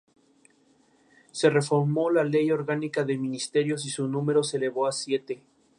[1.31, 5.43] Se reformó la Ley Orgánica de Ministerios y su número se elevó a siete.